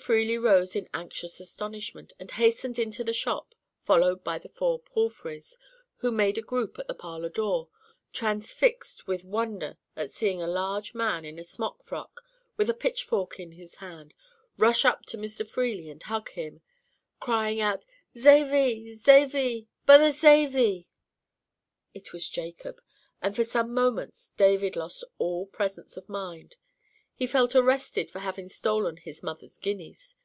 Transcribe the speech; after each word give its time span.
Freely 0.00 0.38
rose 0.38 0.74
in 0.74 0.88
anxious 0.94 1.38
astonishment, 1.38 2.14
and 2.18 2.30
hastened 2.30 2.78
into 2.78 3.04
the 3.04 3.12
shop, 3.12 3.54
followed 3.84 4.24
by 4.24 4.38
the 4.38 4.48
four 4.48 4.80
Palfreys, 4.80 5.58
who 5.96 6.10
made 6.10 6.38
a 6.38 6.42
group 6.42 6.78
at 6.78 6.86
the 6.88 6.94
parlour 6.94 7.28
door, 7.28 7.68
transfixed 8.10 9.06
with 9.06 9.22
wonder 9.22 9.76
at 9.94 10.10
seeing 10.10 10.40
a 10.40 10.46
large 10.46 10.94
man 10.94 11.26
in 11.26 11.38
a 11.38 11.44
smock 11.44 11.84
frock, 11.84 12.22
with 12.56 12.70
a 12.70 12.74
pitchfork 12.74 13.38
in 13.38 13.52
his 13.52 13.74
hand, 13.74 14.14
rush 14.56 14.86
up 14.86 15.04
to 15.04 15.18
Mr. 15.18 15.46
Freely 15.46 15.90
and 15.90 16.02
hug 16.04 16.30
him, 16.30 16.62
crying 17.20 17.60
out,—"Zavy, 17.60 18.94
Zavy, 18.94 19.66
b'other 19.84 20.10
Zavy!" 20.10 20.86
It 21.92 22.14
was 22.14 22.30
Jacob, 22.30 22.80
and 23.20 23.36
for 23.36 23.44
some 23.44 23.74
moments 23.74 24.32
David 24.38 24.74
lost 24.74 25.04
all 25.18 25.44
presence 25.44 25.98
of 25.98 26.08
mind. 26.08 26.56
He 27.14 27.26
felt 27.28 27.54
arrested 27.54 28.10
for 28.10 28.18
having 28.20 28.48
stolen 28.48 28.96
his 28.96 29.22
mother's 29.22 29.56
guineas. 29.58 30.16